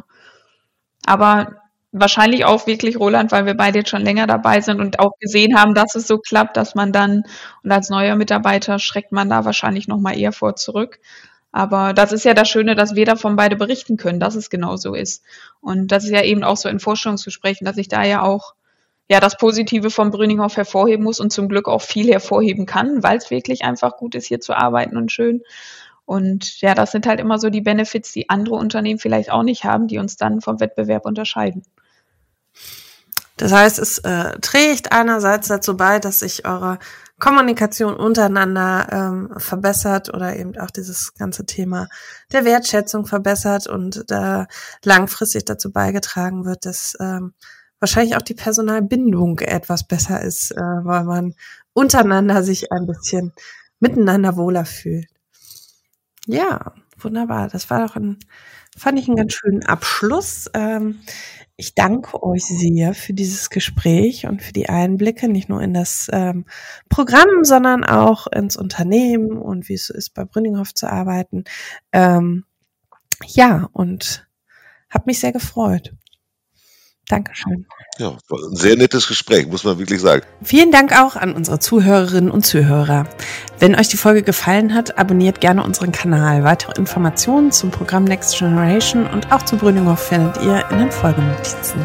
[1.06, 1.56] Aber
[1.92, 5.56] wahrscheinlich auch wirklich Roland, weil wir beide jetzt schon länger dabei sind und auch gesehen
[5.58, 7.22] haben, dass es so klappt, dass man dann
[7.62, 10.98] und als neuer Mitarbeiter schreckt man da wahrscheinlich noch mal eher vor zurück.
[11.52, 14.76] Aber das ist ja das Schöne, dass wir davon beide berichten können, dass es genau
[14.76, 15.22] so ist.
[15.60, 18.54] Und das ist ja eben auch so in Vorstellungsgesprächen, dass ich da ja auch
[19.08, 23.18] ja das Positive von Brüninghoff hervorheben muss und zum Glück auch viel hervorheben kann, weil
[23.18, 25.42] es wirklich einfach gut ist, hier zu arbeiten und schön.
[26.06, 29.64] Und ja, das sind halt immer so die Benefits, die andere Unternehmen vielleicht auch nicht
[29.64, 31.62] haben, die uns dann vom Wettbewerb unterscheiden.
[33.36, 36.78] Das heißt, es äh, trägt einerseits dazu bei, dass sich eure
[37.18, 41.88] Kommunikation untereinander ähm, verbessert oder eben auch dieses ganze Thema
[42.32, 44.46] der Wertschätzung verbessert und da
[44.84, 47.32] langfristig dazu beigetragen wird, dass ähm,
[47.80, 51.34] wahrscheinlich auch die Personalbindung etwas besser ist, äh, weil man
[51.72, 53.32] untereinander sich ein bisschen
[53.80, 55.08] miteinander wohler fühlt.
[56.26, 57.48] Ja, wunderbar.
[57.48, 58.18] Das war doch ein,
[58.76, 60.50] fand ich einen ganz schönen Abschluss.
[60.54, 61.00] Ähm,
[61.56, 66.08] ich danke euch sehr für dieses Gespräch und für die Einblicke, nicht nur in das
[66.12, 66.46] ähm,
[66.88, 71.44] Programm, sondern auch ins Unternehmen und wie es so ist, bei Brünninghoff zu arbeiten.
[71.92, 72.44] Ähm,
[73.26, 74.26] ja, und
[74.90, 75.94] habe mich sehr gefreut.
[77.08, 77.66] Dankeschön.
[77.98, 80.22] Ja, war ein sehr nettes Gespräch, muss man wirklich sagen.
[80.42, 83.06] Vielen Dank auch an unsere Zuhörerinnen und Zuhörer.
[83.58, 86.44] Wenn euch die Folge gefallen hat, abonniert gerne unseren Kanal.
[86.44, 91.80] Weitere Informationen zum Programm Next Generation und auch zu Brüninghoff findet ihr in den Folgenotizen.